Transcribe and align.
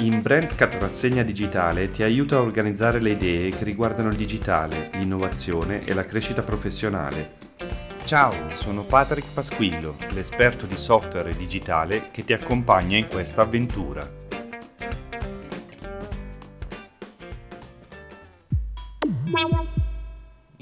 In 0.00 0.22
BrandScat 0.22 0.76
Rassegna 0.80 1.22
Digitale 1.22 1.90
ti 1.90 2.02
aiuta 2.02 2.36
a 2.36 2.40
organizzare 2.40 3.00
le 3.00 3.10
idee 3.10 3.50
che 3.50 3.64
riguardano 3.64 4.08
il 4.08 4.16
digitale, 4.16 4.88
l'innovazione 4.94 5.84
e 5.84 5.92
la 5.92 6.06
crescita 6.06 6.40
professionale. 6.40 7.32
Ciao, 8.06 8.32
sono 8.60 8.82
Patrick 8.82 9.30
Pasquillo, 9.34 9.96
l'esperto 10.12 10.64
di 10.64 10.76
software 10.76 11.36
digitale 11.36 12.08
che 12.12 12.22
ti 12.22 12.32
accompagna 12.32 12.96
in 12.96 13.08
questa 13.08 13.42
avventura. 13.42 14.29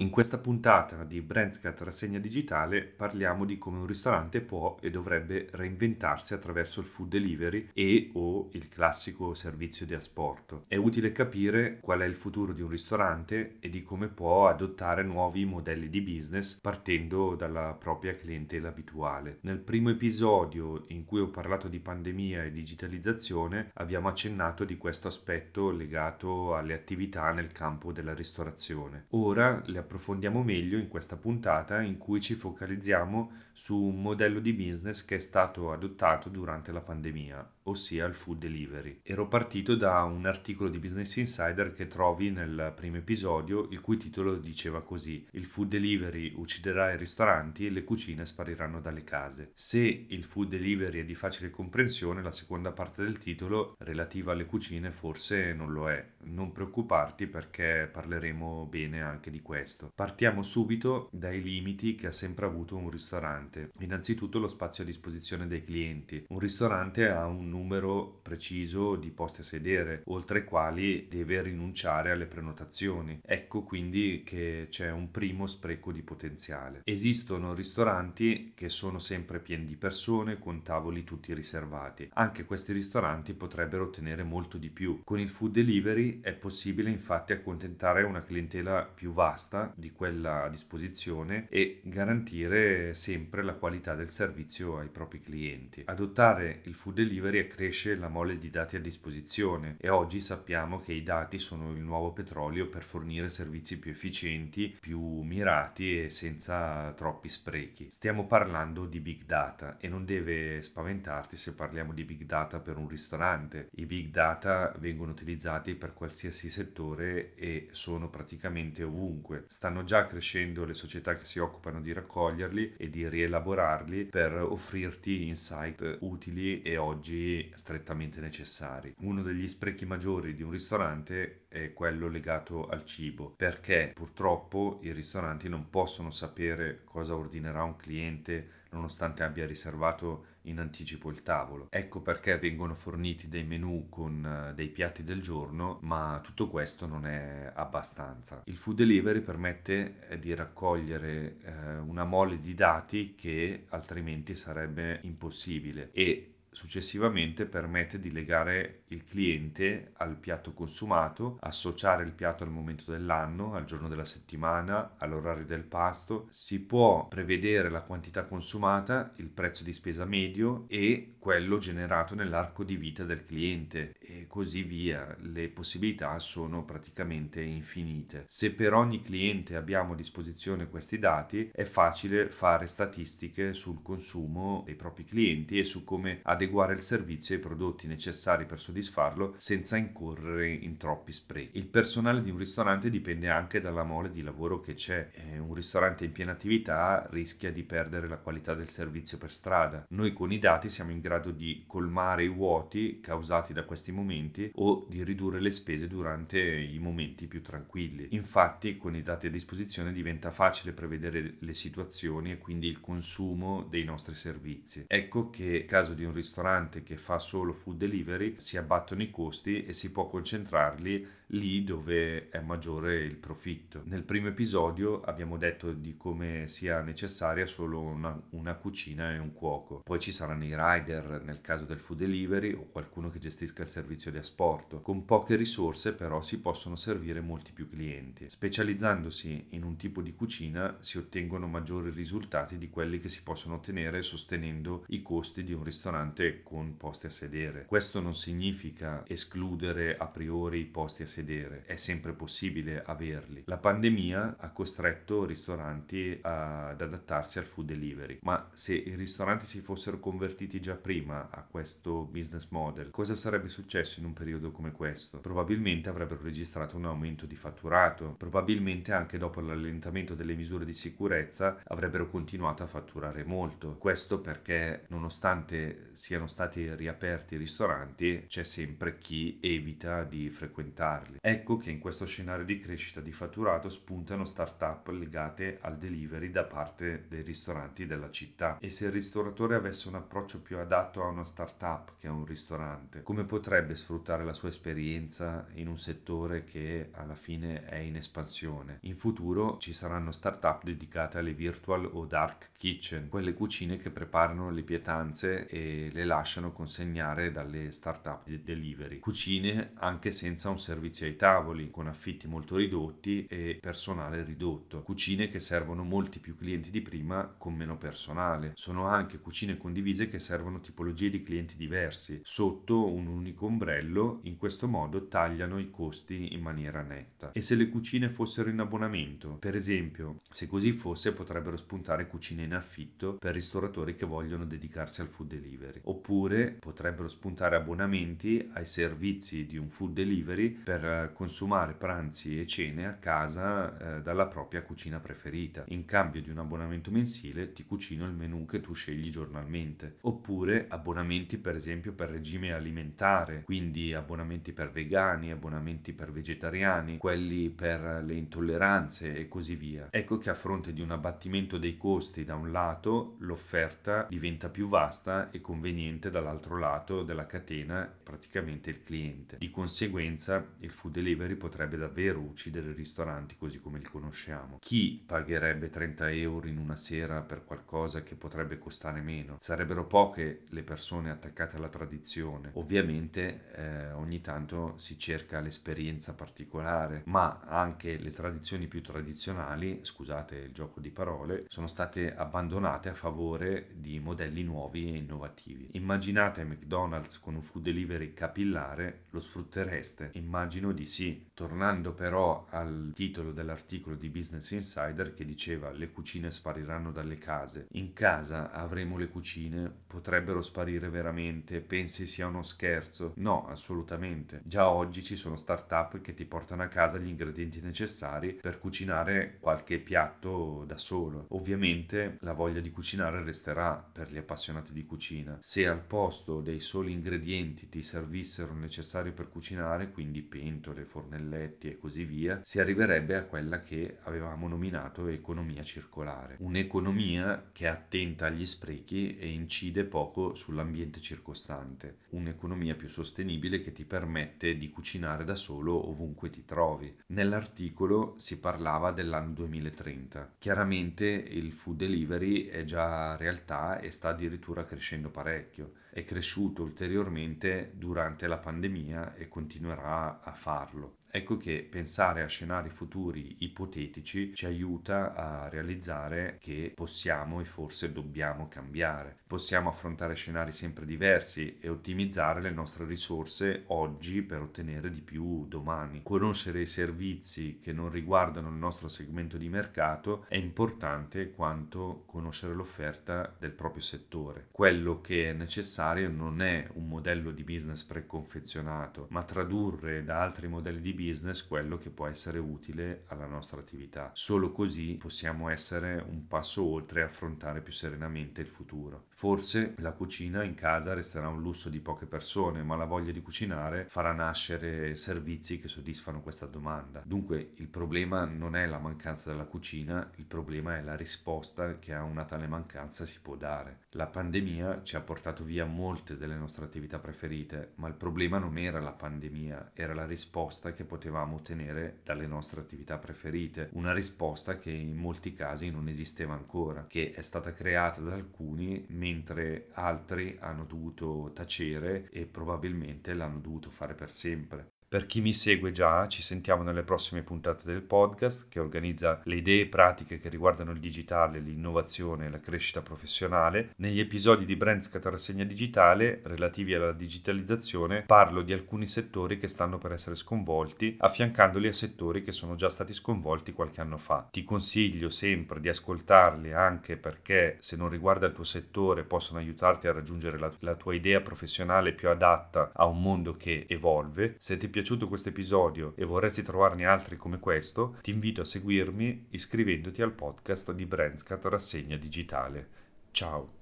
In 0.01 0.11
questa 0.11 0.39
puntata 0.39 1.03
di 1.03 1.21
Brandscat 1.21 1.81
Rassegna 1.81 2.21
Digitale 2.21 2.83
parliamo 2.83 3.45
di 3.45 3.59
come 3.59 3.79
un 3.79 3.87
ristorante 3.87 4.41
può 4.41 4.77
e 4.81 4.91
dovrebbe 4.91 5.49
reinventarsi 5.51 6.35
attraverso 6.35 6.79
il 6.79 6.87
food 6.87 7.09
delivery 7.09 7.71
e 7.73 8.11
o 8.13 8.49
il 8.53 8.69
classico 8.69 9.35
servizio 9.35 9.86
di 9.86 9.95
asporto. 9.95 10.67
È 10.69 10.77
utile 10.77 11.11
capire 11.11 11.81
qual 11.81 11.99
è 11.99 12.05
il 12.05 12.14
futuro 12.14 12.53
di 12.53 12.63
un 12.63 12.69
ristorante 12.69 13.57
e 13.58 13.69
di 13.71 13.82
come 13.82 14.07
può 14.07 14.46
adottare 14.46 15.03
nuovi 15.03 15.45
modelli 15.45 15.89
di 15.89 16.00
business 16.00 16.61
partendo 16.61 17.35
dalla 17.35 17.77
propria 17.77 18.14
clientela 18.14 18.69
abituale. 18.69 19.39
Nel 19.41 19.58
primo 19.58 19.91
episodio 19.91 20.85
in 20.89 21.05
cui 21.07 21.19
ho 21.19 21.29
parlato 21.29 21.67
di 21.67 21.80
pandemia 21.80 22.44
e 22.44 22.53
digitalizzazione 22.53 23.72
abbiamo 23.75 24.07
accennato 24.07 24.63
di 24.63 24.77
questo 24.77 25.08
aspetto 25.08 25.72
legato 25.72 26.55
alle 26.55 26.75
attività 26.75 27.33
nel 27.33 27.50
campo 27.50 27.91
della 27.91 28.14
ristorazione. 28.14 29.07
Ora 29.11 29.61
le 29.67 29.86
approfondiamo 29.89 30.43
meglio 30.43 30.77
in 30.77 30.89
questa 30.89 31.17
puntata 31.17 31.81
in 31.81 31.97
cui 31.97 32.20
ci 32.20 32.34
focalizziamo 32.34 33.47
su 33.55 33.75
un 33.75 34.03
modello 34.03 34.39
di 34.39 34.53
business 34.53 35.05
che 35.05 35.17
è 35.17 35.19
stato 35.19 35.73
adottato 35.73 36.28
durante 36.28 36.70
la 36.70 36.81
pandemia, 36.81 37.55
ossia 37.64 38.05
il 38.05 38.14
food 38.14 38.39
delivery. 38.39 39.01
Ero 39.03 39.27
partito 39.27 39.75
da 39.75 40.05
un 40.05 40.27
articolo 40.27 40.69
di 40.69 40.78
Business 40.78 41.17
Insider 41.17 41.72
che 41.72 41.89
trovi 41.89 42.30
nel 42.30 42.72
primo 42.77 42.98
episodio, 42.98 43.67
il 43.70 43.80
cui 43.80 43.97
titolo 43.97 44.36
diceva 44.36 44.83
così: 44.83 45.27
Il 45.33 45.47
food 45.47 45.70
delivery 45.70 46.34
ucciderà 46.36 46.92
i 46.92 46.97
ristoranti 46.97 47.67
e 47.67 47.70
le 47.70 47.83
cucine 47.83 48.27
spariranno 48.27 48.80
dalle 48.80 49.02
case. 49.02 49.50
Se 49.55 49.80
il 49.80 50.25
food 50.25 50.50
delivery 50.50 51.00
è 51.00 51.05
di 51.05 51.17
facile 51.17 51.50
comprensione, 51.50 52.23
la 52.23 52.30
seconda 52.30 52.70
parte 52.70 53.02
del 53.02 53.19
titolo, 53.19 53.75
relativa 53.78 54.33
alle 54.33 54.47
cucine, 54.47 54.92
forse 54.92 55.52
non 55.52 55.73
lo 55.73 55.91
è. 55.91 56.12
Non 56.25 56.52
preoccuparti 56.52 57.27
perché 57.27 57.89
parleremo 57.91 58.67
bene 58.67 59.02
anche 59.02 59.30
di 59.33 59.41
questo. 59.41 59.77
Partiamo 59.94 60.42
subito 60.42 61.08
dai 61.12 61.42
limiti 61.42 61.94
che 61.94 62.08
ha 62.08 62.12
sempre 62.12 62.46
avuto 62.46 62.76
un 62.76 62.90
ristorante. 62.90 63.70
Innanzitutto 63.80 64.38
lo 64.38 64.48
spazio 64.48 64.82
a 64.82 64.86
disposizione 64.86 65.46
dei 65.46 65.60
clienti. 65.60 66.24
Un 66.28 66.38
ristorante 66.38 67.08
ha 67.08 67.26
un 67.26 67.48
numero 67.48 68.20
preciso 68.22 68.96
di 68.96 69.10
posti 69.10 69.40
a 69.40 69.44
sedere, 69.44 70.02
oltre 70.06 70.38
ai 70.38 70.44
quali 70.44 71.06
deve 71.08 71.42
rinunciare 71.42 72.10
alle 72.10 72.26
prenotazioni. 72.26 73.20
Ecco 73.24 73.62
quindi 73.62 74.22
che 74.24 74.66
c'è 74.70 74.90
un 74.90 75.10
primo 75.10 75.46
spreco 75.46 75.92
di 75.92 76.02
potenziale. 76.02 76.80
Esistono 76.84 77.54
ristoranti 77.54 78.52
che 78.54 78.68
sono 78.68 78.98
sempre 78.98 79.38
pieni 79.40 79.64
di 79.64 79.76
persone 79.76 80.38
con 80.38 80.62
tavoli 80.62 81.04
tutti 81.04 81.34
riservati. 81.34 82.08
Anche 82.14 82.44
questi 82.44 82.72
ristoranti 82.72 83.34
potrebbero 83.34 83.84
ottenere 83.84 84.22
molto 84.22 84.58
di 84.58 84.70
più. 84.70 85.02
Con 85.04 85.20
il 85.20 85.28
food 85.28 85.52
delivery 85.52 86.20
è 86.20 86.32
possibile 86.32 86.90
infatti 86.90 87.32
accontentare 87.32 88.02
una 88.02 88.22
clientela 88.22 88.82
più 88.82 89.12
vasta 89.12 89.67
di 89.74 89.91
quella 89.91 90.48
disposizione 90.50 91.47
e 91.48 91.80
garantire 91.84 92.94
sempre 92.94 93.42
la 93.42 93.55
qualità 93.55 93.94
del 93.94 94.08
servizio 94.08 94.78
ai 94.78 94.88
propri 94.88 95.20
clienti. 95.20 95.83
Adottare 95.86 96.61
il 96.64 96.74
food 96.74 96.94
delivery 96.94 97.38
accresce 97.38 97.96
la 97.96 98.08
mole 98.08 98.39
di 98.39 98.50
dati 98.50 98.77
a 98.77 98.80
disposizione 98.80 99.77
e 99.78 99.89
oggi 99.89 100.20
sappiamo 100.20 100.80
che 100.80 100.92
i 100.92 101.02
dati 101.02 101.39
sono 101.39 101.72
il 101.72 101.80
nuovo 101.80 102.12
petrolio 102.12 102.69
per 102.69 102.83
fornire 102.83 103.28
servizi 103.28 103.78
più 103.78 103.91
efficienti, 103.91 104.77
più 104.80 105.00
mirati 105.00 106.05
e 106.05 106.11
senza 106.11 106.92
troppi 106.92 107.29
sprechi. 107.29 107.90
Stiamo 107.90 108.27
parlando 108.27 108.86
di 108.86 109.00
big 109.00 109.24
data 109.24 109.77
e 109.79 109.89
non 109.89 110.05
deve 110.05 110.62
spaventarti 110.62 111.36
se 111.36 111.55
parliamo 111.55 111.92
di 111.92 112.05
big 112.05 112.24
data 112.24 112.58
per 112.58 112.77
un 112.77 112.89
ristorante. 112.89 113.68
I 113.77 113.86
big 113.86 114.11
data 114.11 114.74
vengono 114.79 115.12
utilizzati 115.12 115.74
per 115.74 115.95
qualsiasi 115.95 116.48
settore 116.48 117.35
e 117.35 117.68
sono 117.70 118.08
praticamente 118.08 118.83
ovunque. 118.83 119.45
Stanno 119.58 119.83
già 119.83 120.07
crescendo 120.07 120.64
le 120.64 120.73
società 120.73 121.17
che 121.17 121.24
si 121.24 121.41
occupano 121.41 121.80
di 121.80 121.92
raccoglierli 121.92 122.74
e 122.77 122.89
di 122.91 123.08
rielaborarli 123.08 123.39
elaborarli 123.48 124.05
per 124.05 124.35
offrirti 124.35 125.27
insight 125.27 125.98
utili 126.02 126.63
e 126.63 126.77
oggi 126.77 127.51
strettamente 127.57 128.21
necessari. 128.21 128.95
Uno 129.01 129.21
degli 129.21 129.49
sprechi 129.49 129.85
maggiori 129.85 130.37
di 130.37 130.45
un 130.45 130.53
ristorante 130.53 131.47
è 131.49 131.73
quello 131.73 132.07
legato 132.07 132.69
al 132.69 132.85
cibo, 132.85 133.35
perché 133.37 133.91
purtroppo 133.93 134.79
i 134.83 134.93
ristoranti 134.93 135.49
non 135.49 135.71
possono 135.71 136.13
sapere 136.13 136.83
cosa 136.85 137.17
ordinerà 137.17 137.65
un 137.65 137.75
cliente 137.75 138.51
nonostante 138.71 139.23
abbia 139.23 139.47
riservato 139.47 140.37
in 140.49 140.59
anticipo 140.59 141.11
il 141.11 141.23
tavolo. 141.23 141.69
Ecco 141.71 142.01
perché 142.01 142.39
vengono 142.39 142.75
forniti 142.75 143.29
dei 143.29 143.45
menu 143.45 143.89
con 143.89 144.25
eh, 144.25 144.55
dei 144.55 144.69
piatti 144.69 145.05
del 145.05 145.21
giorno, 145.21 145.79
ma 145.83 146.21
tutto 146.23 146.49
questo 146.49 146.87
non 146.87 147.07
è 147.07 147.53
abbastanza. 147.55 148.43
Il 148.45 148.57
food 148.57 148.77
delivery 148.77 149.21
permette 149.21 150.09
eh, 150.09 150.19
di 150.19 150.35
raccogliere 150.35 151.37
eh, 151.43 151.77
una 151.79 152.05
mole 152.05 152.41
di 152.41 152.55
dati 152.55 153.15
che 153.15 153.67
altrimenti 153.69 154.35
sarebbe 154.35 155.01
impossibile 155.03 155.91
e 155.93 156.33
Successivamente 156.59 157.47
permette 157.47 158.01
di 158.01 158.11
legare 158.11 158.81
il 158.89 159.05
cliente 159.05 159.93
al 159.99 160.17
piatto 160.17 160.55
consumato, 160.55 161.39
associare 161.43 162.03
il 162.03 162.11
piatto 162.11 162.43
al 162.43 162.51
momento 162.51 162.91
dell'anno, 162.91 163.55
al 163.55 163.65
giorno 163.65 163.87
della 163.87 164.05
settimana, 164.05 164.97
all'orario 164.99 165.47
del 165.47 165.63
pasto. 165.63 166.27
Si 166.31 166.61
può 166.61 167.07
prevedere 167.07 167.71
la 167.71 167.83
quantità 167.83 168.25
consumata, 168.25 169.13
il 169.19 169.29
prezzo 169.29 169.63
di 169.63 169.73
spesa 169.73 170.05
medio 170.05 170.65
e 170.67 171.15
quello 171.21 171.59
generato 171.59 172.17
nell'arco 172.17 172.65
di 172.65 172.77
vita 172.77 173.05
del 173.05 173.25
cliente 173.25 173.95
e 174.01 174.27
così 174.27 174.65
via. 174.65 175.17
Le 175.21 175.49
possibilità 175.51 176.19
sono 176.19 176.65
praticamente 176.65 177.41
infinite. 177.41 178.25
Se 178.27 178.51
per 178.51 178.73
ogni 178.73 179.01
cliente 179.01 179.55
abbiamo 179.55 179.93
a 179.93 179.97
disposizione 179.97 180.69
questi 180.69 180.99
dati, 180.99 181.51
è 181.53 181.63
facile 181.63 182.31
fare 182.31 182.67
statistiche 182.67 183.53
sul 183.53 183.81
consumo 183.81 184.65
dei 184.67 184.75
propri 184.75 185.05
clienti 185.05 185.61
e 185.61 185.65
su 185.65 185.85
come 185.85 186.19
adeguare 186.23 186.47
il 186.73 186.81
servizio 186.81 187.35
ai 187.35 187.41
prodotti 187.41 187.87
necessari 187.87 188.45
per 188.45 188.61
soddisfarlo 188.61 189.35
senza 189.39 189.77
incorrere 189.77 190.53
in 190.53 190.77
troppi 190.77 191.13
sprechi. 191.13 191.59
Il 191.59 191.67
personale 191.67 192.23
di 192.23 192.31
un 192.31 192.39
ristorante 192.39 192.91
dipende 192.91 193.29
anche 193.29 193.61
dalla 193.61 193.85
mole 193.85 194.11
di 194.11 194.23
lavoro 194.23 194.61
che 194.61 194.75
c'è. 194.75 195.11
Un 195.39 195.55
ristorante 195.55 196.05
in 196.05 196.13
piena 196.13 196.33
attività 196.33 197.07
rischia 197.11 197.53
di 197.53 197.63
perdere 197.63 198.09
la 198.09 198.19
qualità 198.19 198.55
del 198.55 198.69
servizio 198.69 199.19
per 199.19 199.33
strada. 199.33 199.87
Noi 199.91 200.13
con 200.13 200.33
i 200.33 200.39
dati 200.39 200.69
siamo 200.69 200.91
in 200.91 201.01
grado 201.01 201.31
di 201.31 201.65
colmare 201.67 202.25
i 202.25 202.29
vuoti 202.29 203.01
causati 203.01 203.53
da 203.53 203.65
questi 203.65 203.93
momenti 203.93 204.51
o 204.55 204.87
di 204.89 205.05
ridurre 205.05 205.41
le 205.41 205.51
spese 205.51 205.87
durante 205.87 206.41
i 206.41 206.79
momenti 206.79 207.27
più 207.27 207.43
tranquilli. 207.43 208.09
Infatti, 208.11 208.77
con 208.77 208.95
i 208.95 209.03
dati 209.03 209.27
a 209.27 209.31
disposizione 209.31 209.93
diventa 209.93 210.31
facile 210.31 210.73
prevedere 210.73 211.37
le 211.39 211.55
situazioni 211.55 212.33
e 212.33 212.39
quindi 212.39 212.69
il 212.69 212.81
consumo 212.81 213.67
dei 213.69 213.85
nostri 213.85 214.15
servizi. 214.15 214.85
Ecco 214.87 215.31
che 215.31 215.65
caso 215.67 215.95
di 215.95 216.05
un 216.05 216.13
ristorante 216.13 216.37
che 216.84 216.97
fa 216.97 217.19
solo 217.19 217.53
food 217.53 217.78
delivery 217.78 218.37
si 218.38 218.56
abbattono 218.56 219.03
i 219.03 219.10
costi 219.10 219.65
e 219.65 219.72
si 219.72 219.91
può 219.91 220.06
concentrarli 220.06 221.06
lì 221.32 221.65
dove 221.65 222.28
è 222.28 222.41
maggiore 222.41 223.03
il 223.03 223.16
profitto. 223.16 223.82
Nel 223.84 224.03
primo 224.03 224.28
episodio 224.28 225.03
abbiamo 225.03 225.37
detto 225.37 225.72
di 225.72 225.97
come 225.97 226.47
sia 226.47 226.81
necessaria 226.81 227.44
solo 227.44 227.81
una, 227.81 228.19
una 228.31 228.54
cucina 228.54 229.12
e 229.12 229.19
un 229.19 229.32
cuoco. 229.32 229.82
Poi 229.84 229.99
ci 229.99 230.12
saranno 230.12 230.44
i 230.44 230.54
rider 230.54 231.22
nel 231.25 231.41
caso 231.41 231.65
del 231.65 231.81
food 231.81 231.99
delivery 231.99 232.53
o 232.53 232.69
qualcuno 232.70 233.10
che 233.10 233.19
gestisca 233.19 233.62
il 233.62 233.69
servizio 233.69 234.11
di 234.11 234.19
asporto. 234.19 234.81
Con 234.81 235.05
poche 235.05 235.37
risorse 235.37 235.93
però 235.93 236.23
si 236.23 236.41
possono 236.41 236.76
servire 236.76 237.20
molti 237.20 237.52
più 237.52 237.69
clienti. 237.69 238.31
Specializzandosi 238.31 239.49
in 239.50 239.64
un 239.64 239.76
tipo 239.76 240.00
di 240.00 240.14
cucina 240.14 240.76
si 240.81 240.99
ottengono 240.99 241.46
maggiori 241.46 241.91
risultati 241.91 242.56
di 242.56 242.70
quelli 242.70 242.99
che 242.99 243.08
si 243.08 243.23
possono 243.23 243.56
ottenere 243.56 244.02
sostenendo 244.02 244.84
i 244.88 245.02
costi 245.02 245.44
di 245.44 245.52
un 245.52 245.64
ristorante 245.64 246.18
con 246.43 246.76
posti 246.76 247.06
a 247.06 247.11
sedere. 247.11 247.65
Questo 247.67 248.00
non 248.00 248.15
significa 248.15 249.05
escludere 249.06 249.97
a 249.97 250.06
priori 250.06 250.61
i 250.61 250.65
posti 250.65 251.03
a 251.03 251.06
sedere 251.06 251.65
è 251.67 251.76
sempre 251.76 252.12
possibile 252.12 252.82
averli. 252.85 253.43
La 253.47 253.56
pandemia 253.56 254.37
ha 254.38 254.50
costretto 254.50 255.25
ristoranti 255.25 256.19
ad 256.23 256.81
adattarsi 256.81 257.38
al 257.38 257.44
food 257.44 257.67
delivery, 257.67 258.19
ma 258.23 258.49
se 258.53 258.75
i 258.75 258.94
ristoranti 258.94 259.47
si 259.47 259.61
fossero 259.61 260.00
convertiti 260.00 260.61
già 260.61 260.75
prima 260.75 261.29
a 261.31 261.43
questo 261.43 262.03
business 262.03 262.47
model, 262.50 262.91
cosa 262.91 263.15
sarebbe 263.15 263.49
successo 263.49 264.00
in 264.00 264.06
un 264.06 264.12
periodo 264.12 264.50
come 264.50 264.73
questo? 264.73 265.19
Probabilmente 265.19 265.88
avrebbero 265.88 266.23
registrato 266.23 266.76
un 266.76 266.87
aumento 266.87 267.26
di 267.26 267.37
fatturato, 267.37 268.15
probabilmente 268.19 268.93
anche 268.93 269.19
dopo 269.19 269.41
l'allentamento 269.41 270.15
delle 270.15 270.35
misure 270.35 270.65
di 270.65 270.73
sicurezza 270.73 271.61
avrebbero 271.65 272.09
continuato 272.09 272.62
a 272.62 272.67
fatturare 272.67 273.25
molto. 273.25 273.76
Questo 273.76 274.20
perché 274.20 274.85
nonostante 274.88 275.91
siano 276.08 276.26
stati 276.26 276.75
riaperti 276.75 277.34
i 277.34 277.37
ristoranti, 277.37 278.25
c'è 278.28 278.43
sempre 278.43 278.96
chi 278.96 279.38
evita 279.43 280.05
di 280.05 280.31
frequentarli. 280.31 281.19
Ecco 281.20 281.58
che 281.58 281.70
in 281.70 281.81
questo 281.81 282.06
scenario 282.06 282.46
di 282.46 282.58
crescita 282.60 283.02
di 283.02 283.12
fatturato 283.12 283.69
spuntano 283.69 284.25
start-up 284.25 284.88
legate 284.88 285.58
al 285.60 285.76
delivery 285.76 286.31
da 286.31 286.44
parte 286.44 287.05
dei 287.08 287.20
ristoranti 287.20 287.84
della 287.84 288.10
città. 288.10 288.56
E 288.58 288.70
se 288.70 288.87
il 288.87 288.93
ristoratore 288.93 289.55
avesse 289.55 289.88
un 289.88 289.96
approccio 289.96 290.40
più 290.40 290.56
adatto 290.56 291.02
a 291.02 291.08
una 291.08 291.26
start-up 291.26 291.99
che 291.99 292.06
a 292.06 292.12
un 292.12 292.25
ristorante, 292.25 293.02
come 293.02 293.25
potrebbe 293.25 293.75
sfruttare 293.75 294.25
la 294.25 294.32
sua 294.32 294.49
esperienza 294.49 295.46
in 295.56 295.69
un 295.69 295.76
settore 295.76 296.44
che 296.44 296.88
alla 296.93 297.16
fine 297.16 297.66
è 297.66 297.76
in 297.76 297.96
espansione? 297.96 298.78
In 298.84 298.96
futuro 298.96 299.58
ci 299.58 299.75
saranno 299.75 300.12
start-up 300.12 300.64
dedicate 300.64 301.19
alle 301.19 301.34
virtual 301.34 301.87
o 301.93 302.06
dark 302.06 302.52
kitchen, 302.56 303.10
quelle 303.10 303.34
cucine 303.34 303.76
che 303.76 303.90
preparano 303.90 304.50
le 304.50 304.62
pietanze 304.62 305.46
e 305.46 305.90
le 305.93 305.98
lasciano 306.05 306.53
consegnare 306.53 307.31
dalle 307.33 307.71
start-up 307.71 308.29
delivery. 308.29 308.99
Cucine 308.99 309.73
anche 309.75 310.11
senza 310.11 310.50
un 310.50 310.59
servizio 310.59 311.06
ai 311.06 311.17
tavoli, 311.17 311.71
con 311.71 311.87
affitti 311.89 312.27
molto 312.27 312.56
ridotti 312.56 313.27
e 313.29 313.59
personale 313.61 314.23
ridotto. 314.25 314.83
Cucine 314.83 315.29
che 315.29 315.41
servono 315.41 315.85
molti 315.85 316.19
più 316.19 316.37
clienti 316.37 316.71
di 316.71 316.81
prima 316.81 317.27
con 317.37 317.55
meno 317.55 317.77
personale. 317.77 318.53
Sono 318.55 318.87
anche 318.87 319.19
cucine 319.19 319.56
condivise 319.56 320.09
che 320.09 320.19
servono 320.19 320.61
tipologie 320.61 321.11
di 321.11 321.23
clienti 321.23 321.56
diversi. 321.56 322.21
Sotto 322.23 322.93
un 322.93 323.06
unico 323.06 323.47
ombrello, 323.47 324.21
in 324.23 324.37
questo 324.37 324.69
modo 324.69 325.09
tagliano 325.09 325.59
i 325.59 325.71
costi 325.71 326.35
in 326.35 326.41
maniera 326.41 326.83
netta. 326.83 327.33
E 327.33 327.41
se 327.41 327.55
le 327.55 327.69
cucine 327.69 328.09
fossero 328.09 328.51
in 328.51 328.61
abbonamento? 328.61 329.37
Per 329.39 329.56
esempio, 329.56 330.17
se 330.31 330.47
così 330.47 330.73
fosse 330.73 331.12
potrebbero 331.12 331.56
spuntare 331.56 332.06
cucine 332.06 332.44
in 332.44 332.55
affitto 332.55 333.15
per 333.15 333.35
ristoratori 333.35 333.94
che 333.94 334.06
vogliono 334.06 334.44
dedicarsi 334.44 335.01
al 335.01 335.09
food 335.09 335.29
delivery. 335.29 335.81
Oppure 335.88 336.49
potrebbero 336.50 337.08
spuntare 337.08 337.56
abbonamenti 337.56 338.50
ai 338.52 338.67
servizi 338.67 339.46
di 339.46 339.56
un 339.56 339.70
food 339.70 339.94
delivery 339.94 340.50
per 340.50 341.12
consumare 341.14 341.73
pranzi 341.73 342.38
e 342.38 342.46
cene 342.46 342.87
a 342.87 342.93
casa 342.93 343.96
eh, 343.96 344.02
dalla 344.02 344.26
propria 344.26 344.62
cucina 344.62 345.00
preferita. 345.00 345.64
In 345.69 345.87
cambio 345.87 346.20
di 346.20 346.29
un 346.29 346.38
abbonamento 346.38 346.90
mensile 346.90 347.55
ti 347.55 347.64
cucino 347.64 348.05
il 348.05 348.12
menù 348.12 348.44
che 348.44 348.61
tu 348.61 348.75
scegli 348.75 349.08
giornalmente. 349.08 349.96
Oppure 350.02 350.67
abbonamenti 350.69 351.38
per 351.38 351.55
esempio 351.55 351.94
per 351.94 352.11
regime 352.11 352.52
alimentare, 352.52 353.43
quindi 353.44 353.94
abbonamenti 353.94 354.52
per 354.52 354.70
vegani, 354.70 355.31
abbonamenti 355.31 355.94
per 355.94 356.12
vegetariani, 356.12 356.99
quelli 356.99 357.49
per 357.49 358.02
le 358.05 358.12
intolleranze 358.12 359.17
e 359.17 359.26
così 359.26 359.55
via. 359.55 359.88
Ecco 359.91 360.19
che 360.19 360.29
a 360.29 360.34
fronte 360.34 360.75
di 360.75 360.82
un 360.82 360.91
abbattimento 360.91 361.56
dei 361.56 361.79
costi 361.79 362.25
da 362.25 362.34
un 362.34 362.52
lato, 362.52 363.17
l'offerta 363.20 364.06
diventa 364.06 364.50
più 364.50 364.69
vasta 364.69 365.31
e 365.31 365.41
conveniente 365.41 365.76
dall'altro 366.11 366.59
lato 366.59 367.03
della 367.03 367.27
catena, 367.27 367.91
praticamente 368.03 368.71
il 368.71 368.83
cliente. 368.83 369.37
Di 369.39 369.51
conseguenza, 369.51 370.45
il 370.59 370.73
food 370.73 370.95
delivery 370.95 371.37
potrebbe 371.37 371.77
davvero 371.77 372.19
uccidere 372.19 372.71
i 372.71 372.75
ristoranti 372.75 373.37
così 373.37 373.61
come 373.61 373.79
li 373.79 373.85
conosciamo. 373.85 374.59
Chi 374.61 375.03
pagherebbe 375.07 375.71
30 375.71 376.11
euro 376.11 376.49
in 376.49 376.59
una 376.59 376.75
sera 376.75 377.21
per 377.21 377.45
qualcosa 377.45 378.03
che 378.03 378.17
potrebbe 378.17 378.59
costare 378.59 379.01
meno? 379.01 379.37
Sarebbero 379.39 379.87
poche 379.87 380.47
le 380.49 380.63
persone 380.63 381.11
attaccate 381.11 381.57
alla 381.57 381.69
tradizione. 381.69 382.51
Ovviamente 382.55 383.53
eh, 383.55 383.93
ogni 383.93 384.21
tanto 384.21 384.75
si 384.79 384.99
cerca 384.99 385.41
l'esperienza 385.41 386.15
particolare, 386.15 387.03
ma 387.07 387.41
anche 387.45 387.97
le 387.99 388.11
tradizioni 388.11 388.67
più 388.67 388.83
tradizionali, 388.83 389.81
scusate 389.83 390.37
il 390.37 390.53
gioco 390.53 390.81
di 390.81 390.91
parole, 390.91 391.45
sono 391.49 391.69
state 391.69 392.15
abbandonate 392.15 392.89
a 392.89 392.95
favore 392.95 393.69
di 393.75 394.01
modelli 394.01 394.43
nuovi 394.43 394.93
e 394.93 394.97
innovativi. 394.97 395.68
Immaginate 395.73 396.44
McDonald's 396.44 397.19
con 397.19 397.35
un 397.35 397.43
food 397.43 397.65
delivery 397.65 398.15
capillare, 398.15 399.05
lo 399.11 399.20
sfruttereste? 399.20 400.11
Immagino 400.15 400.73
di 400.73 400.85
sì. 400.85 401.26
Tornando 401.35 401.93
però 401.93 402.47
al 402.50 402.93
titolo 402.94 403.32
dell'articolo 403.32 403.97
di 403.97 404.09
Business 404.09 404.50
Insider 404.50 405.15
che 405.15 405.25
diceva 405.25 405.70
le 405.70 405.91
cucine 405.91 406.31
spariranno 406.31 406.91
dalle 406.91 407.19
case. 407.19 407.67
In 407.73 407.93
casa 407.93 408.50
avremo 408.50 408.97
le 408.97 409.09
cucine, 409.09 409.70
potrebbero 409.87 410.41
sparire 410.41 410.88
veramente? 410.88 411.61
Pensi 411.61 412.06
sia 412.06 412.26
uno 412.26 412.43
scherzo? 412.43 413.12
No, 413.17 413.47
assolutamente. 413.49 414.41
Già 414.44 414.69
oggi 414.69 415.03
ci 415.03 415.17
sono 415.17 415.37
start-up 415.37 416.00
che 416.00 416.15
ti 416.15 416.25
portano 416.25 416.62
a 416.62 416.69
casa 416.69 416.99
gli 416.99 417.09
ingredienti 417.09 417.61
necessari 417.61 418.32
per 418.32 418.59
cucinare 418.59 419.37
qualche 419.41 419.79
piatto 419.79 420.65
da 420.67 420.79
solo. 420.79 421.26
Ovviamente 421.31 422.19
la 422.20 422.32
voglia 422.32 422.61
di 422.61 422.70
cucinare 422.70 423.23
resterà 423.23 423.75
per 423.75 424.11
gli 424.11 424.19
appassionati 424.19 424.73
di 424.73 424.85
cucina. 424.85 425.38
Se 425.41 425.57
al 425.66 425.82
posto 425.82 426.40
dei 426.40 426.60
soli 426.60 426.93
ingredienti 426.93 427.69
ti 427.69 427.82
servissero 427.82 428.52
il 428.52 428.58
necessario 428.58 429.12
per 429.12 429.28
cucinare, 429.28 429.90
quindi 429.90 430.22
pentole, 430.22 430.84
fornelletti 430.84 431.69
e 431.69 431.78
così 431.78 432.05
via, 432.05 432.40
si 432.44 432.60
arriverebbe 432.60 433.16
a 433.16 433.25
quella 433.25 433.62
che 433.62 433.99
avevamo 434.02 434.49
nominato 434.49 435.06
economia 435.08 435.62
circolare. 435.62 436.37
Un'economia 436.38 437.50
che 437.52 437.64
è 437.64 437.69
attenta 437.69 438.26
agli 438.26 438.46
sprechi 438.46 439.16
e 439.16 439.28
incide 439.28 439.84
poco 439.84 440.34
sull'ambiente 440.34 441.00
circostante. 441.00 441.99
Un'economia 442.10 442.75
più 442.75 442.88
sostenibile 442.88 443.60
che 443.60 443.72
ti 443.72 443.84
permette 443.84 444.56
di 444.56 444.70
cucinare 444.70 445.25
da 445.25 445.34
solo 445.34 445.88
ovunque 445.88 446.31
ti 446.31 446.44
trovi. 446.44 446.94
Nell'articolo 447.06 448.14
si 448.19 448.38
parlava 448.38 448.93
dell'anno 448.93 449.32
2030. 449.32 450.34
Chiaramente 450.38 451.06
il 451.06 451.52
food 451.52 451.76
delivery 451.78 452.46
è 452.46 452.64
già 452.64 453.16
realtà 453.16 453.78
e 453.81 453.90
sta 453.90 454.10
addirittura 454.10 454.64
crescendo 454.64 455.10
parecchio. 455.10 455.48
È 455.91 456.05
cresciuto 456.05 456.62
ulteriormente 456.62 457.73
durante 457.75 458.27
la 458.27 458.39
pandemia 458.39 459.15
e 459.15 459.29
continuerà 459.29 460.21
a 460.21 460.33
farlo. 460.33 460.98
Ecco 461.10 461.38
che 461.38 461.66
pensare 461.69 462.22
a 462.22 462.26
scenari 462.26 462.69
futuri 462.69 463.37
ipotetici 463.38 464.34
ci 464.34 464.44
aiuta 464.44 465.14
a 465.14 465.49
realizzare 465.49 466.37
che 466.38 466.70
possiamo 466.75 467.40
e 467.40 467.44
forse 467.44 467.93
dobbiamo 467.93 468.46
cambiare. 468.49 469.16
Possiamo 469.26 469.70
affrontare 469.70 470.14
scenari 470.14 470.52
sempre 470.52 470.84
diversi 470.84 471.58
e 471.60 471.70
ottimizzare 471.70 472.43
le 472.43 472.50
nostre 472.50 472.84
risorse 472.84 473.64
oggi 473.69 474.20
per 474.22 474.43
ottenere 474.43 474.90
di 474.90 475.00
più 475.00 475.46
domani. 475.46 476.02
Conoscere 476.02 476.60
i 476.60 476.66
servizi 476.66 477.58
che 477.58 477.72
non 477.72 477.90
riguardano 477.90 478.49
il 478.49 478.56
nostro 478.56 478.88
segmento 478.88 479.38
di 479.38 479.49
mercato 479.49 480.26
è 480.28 480.37
importante 480.37 481.31
quanto 481.31 482.05
conoscere 482.06 482.52
l'offerta 482.52 483.34
del 483.38 483.52
proprio 483.52 483.82
settore. 483.82 484.49
Quello 484.50 485.00
che 485.00 485.31
è 485.31 485.32
necessario 485.32 486.10
non 486.10 486.43
è 486.43 486.69
un 486.75 486.87
modello 486.87 487.31
di 487.31 487.44
business 487.44 487.82
preconfezionato, 487.82 489.06
ma 489.10 489.22
tradurre 489.22 490.05
da 490.05 490.20
altri 490.20 490.48
modelli 490.48 490.81
di 490.81 490.93
business 490.98 491.46
quello 491.46 491.78
che 491.78 491.90
può 491.90 492.08
essere 492.08 492.38
utile 492.38 493.05
alla 493.06 493.26
nostra 493.26 493.60
attività. 493.60 494.10
Solo 494.14 494.50
così 494.50 494.96
possiamo 495.00 495.48
essere 495.48 496.05
un 496.08 496.26
passo 496.26 496.64
oltre 496.64 497.00
e 497.00 497.05
affrontare 497.05 497.60
più 497.60 497.72
serenamente 497.72 498.40
il 498.40 498.48
futuro. 498.48 499.06
Forse 499.10 499.74
la 499.78 499.93
cucina 499.93 500.43
in 500.43 500.55
casa 500.55 500.94
resterà 500.94 501.28
un 501.28 501.40
lusso 501.40 501.69
di 501.69 501.81
poche 501.81 502.06
persone, 502.06 502.62
ma 502.62 502.74
la 502.76 502.84
voglia 502.84 503.12
di 503.12 503.22
cucinare 503.22 503.86
farà 503.88 504.12
nascere 504.12 504.96
servizi 504.96 505.60
che 505.60 505.69
soddisfano 505.69 506.20
questa 506.20 506.46
domanda. 506.46 507.02
Dunque 507.05 507.52
il 507.56 507.69
problema 507.69 508.24
non 508.24 508.56
è 508.56 508.67
la 508.67 508.78
mancanza 508.78 509.31
della 509.31 509.44
cucina, 509.44 510.10
il 510.17 510.24
problema 510.24 510.76
è 510.76 510.82
la 510.82 510.96
risposta 510.96 511.78
che 511.78 511.94
a 511.94 512.02
una 512.02 512.24
tale 512.24 512.46
mancanza 512.46 513.06
si 513.06 513.18
può 513.20 513.36
dare. 513.36 513.80
La 513.90 514.06
pandemia 514.06 514.82
ci 514.82 514.96
ha 514.96 515.00
portato 515.00 515.44
via 515.44 515.64
molte 515.64 516.16
delle 516.16 516.36
nostre 516.36 516.64
attività 516.64 516.98
preferite, 516.98 517.72
ma 517.76 517.88
il 517.88 517.94
problema 517.94 518.38
non 518.38 518.58
era 518.58 518.80
la 518.80 518.92
pandemia, 518.92 519.72
era 519.74 519.94
la 519.94 520.06
risposta 520.06 520.72
che 520.72 520.84
potevamo 520.88 521.37
ottenere 521.37 522.00
dalle 522.02 522.26
nostre 522.26 522.61
attività 522.61 522.99
preferite, 522.99 523.68
una 523.75 523.92
risposta 523.92 524.59
che 524.59 524.73
in 524.73 524.97
molti 524.97 525.35
casi 525.35 525.71
non 525.71 525.87
esisteva 525.87 526.35
ancora, 526.35 526.87
che 526.88 527.12
è 527.12 527.23
stata 527.23 527.52
creata 527.52 528.00
da 528.00 528.14
alcuni 528.14 528.85
mentre 528.88 529.68
altri 529.75 530.37
hanno 530.40 530.64
dovuto 530.64 531.30
tacere 531.33 532.09
e 532.11 532.26
probabilmente 532.26 533.14
l'hanno 533.14 533.38
dovuto 533.38 533.71
fare 533.71 533.95
per 533.95 534.11
sempre. 534.11 534.77
Per 534.90 535.04
chi 535.04 535.21
mi 535.21 535.35
segue 535.35 535.71
già, 535.71 536.09
ci 536.09 536.23
sentiamo 536.23 536.62
nelle 536.62 536.83
prossime 536.83 537.21
puntate 537.21 537.66
del 537.66 537.83
podcast 537.83 538.49
che 538.49 538.59
organizza 538.59 539.21
le 539.25 539.35
idee 539.35 539.66
pratiche 539.66 540.18
che 540.18 540.30
riguardano 540.30 540.71
il 540.71 540.80
digitale, 540.80 541.40
l'innovazione 541.40 542.25
e 542.25 542.30
la 542.30 542.40
crescita 542.40 542.80
professionale. 542.80 543.75
Negli 543.76 544.00
episodi 544.00 544.47
di 544.47 544.57
Brandscat 544.57 545.04
Rassegna 545.04 545.45
Digitale 545.45 546.23
relativi 546.25 546.73
alla 546.73 546.92
digitalizzazione 546.92 548.00
parlo 548.00 548.40
di 548.40 548.54
alcuni 548.54 548.87
settori 548.87 549.38
che 549.38 549.47
stanno 549.47 549.76
per 549.76 549.92
essere 549.92 550.14
sconvolti, 550.14 550.97
affiancandoli 550.99 551.68
a 551.68 551.73
settori 551.75 552.23
che 552.23 552.33
sono 552.33 552.54
già 552.54 552.71
stati 552.71 552.95
sconvolti 552.95 553.52
qualche 553.52 553.83
anno 553.83 553.99
fa. 553.99 554.26
Ti 554.30 554.42
consiglio 554.42 555.11
sempre 555.11 555.61
di 555.61 555.68
ascoltarli 555.68 556.54
anche 556.54 556.97
perché 556.97 557.59
se 557.61 557.76
non 557.76 557.90
riguarda 557.90 558.25
il 558.25 558.33
tuo 558.33 558.45
settore 558.45 559.04
possono 559.04 559.38
aiutarti 559.38 559.87
a 559.87 559.92
raggiungere 559.92 560.38
la, 560.38 560.50
la 560.61 560.76
tua 560.76 560.95
idea 560.95 561.21
professionale 561.21 561.92
più 561.92 562.09
adatta 562.09 562.71
a 562.73 562.87
un 562.87 563.02
mondo 563.02 563.37
che 563.37 563.66
evolve. 563.68 564.37
Se 564.38 564.57
ti 564.57 564.76
piaciuto 564.78 565.08
questo 565.08 565.30
episodio 565.30 565.92
e 565.97 566.04
vorresti 566.04 566.44
trovarne 566.44 566.87
altri 566.87 567.16
come 567.16 567.40
questo, 567.40 567.97
ti 568.00 568.12
invito 568.12 568.42
a 568.42 568.44
seguirmi 568.44 569.26
iscrivendoti 569.30 570.02
al 570.02 570.12
podcast 570.12 570.70
di 570.70 570.87
Brandscat 570.87 571.44
Rassegna 571.47 571.97
Digitale. 571.97 572.68
Ciao! 573.11 573.57